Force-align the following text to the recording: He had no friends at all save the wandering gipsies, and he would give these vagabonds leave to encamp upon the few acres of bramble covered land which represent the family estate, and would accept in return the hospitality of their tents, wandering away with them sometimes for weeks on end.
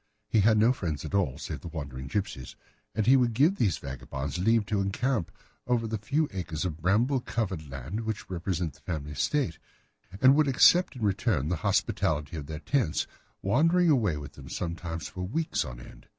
He 0.27 0.39
had 0.39 0.57
no 0.57 0.73
friends 0.73 1.05
at 1.05 1.13
all 1.13 1.37
save 1.37 1.61
the 1.61 1.67
wandering 1.67 2.07
gipsies, 2.07 2.55
and 2.95 3.05
he 3.05 3.15
would 3.15 3.35
give 3.35 3.57
these 3.57 3.77
vagabonds 3.77 4.39
leave 4.39 4.65
to 4.65 4.81
encamp 4.81 5.31
upon 5.67 5.89
the 5.89 5.99
few 5.99 6.27
acres 6.33 6.65
of 6.65 6.81
bramble 6.81 7.19
covered 7.21 7.69
land 7.69 7.99
which 7.99 8.27
represent 8.27 8.73
the 8.73 8.79
family 8.81 9.11
estate, 9.11 9.59
and 10.19 10.33
would 10.33 10.47
accept 10.47 10.95
in 10.95 11.03
return 11.03 11.49
the 11.49 11.57
hospitality 11.57 12.35
of 12.35 12.47
their 12.47 12.57
tents, 12.61 13.05
wandering 13.43 13.91
away 13.91 14.17
with 14.17 14.33
them 14.33 14.49
sometimes 14.49 15.07
for 15.07 15.21
weeks 15.21 15.63
on 15.63 15.79
end. 15.79 16.07